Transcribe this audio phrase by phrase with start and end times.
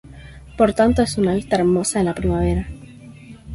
[0.57, 2.67] Por tanto, es una vista hermosa en primavera.